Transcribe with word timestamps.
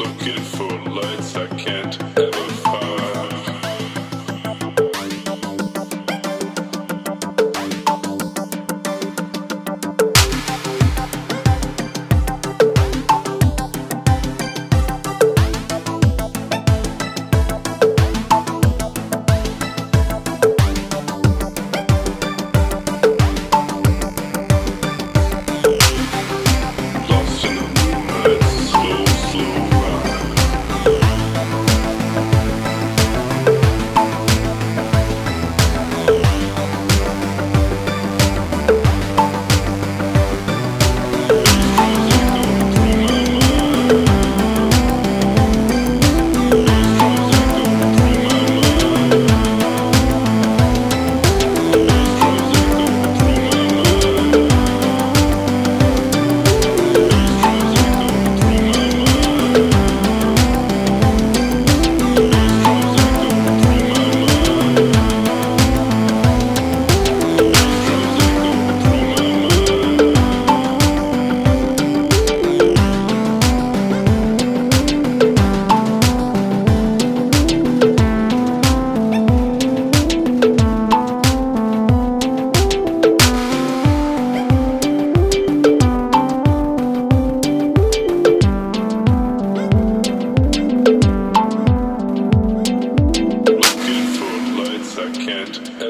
Looking 0.00 0.42
for 0.56 0.72
lights 0.88 1.36
I 1.36 1.49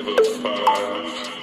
ever 0.01 0.25
find. 0.25 1.40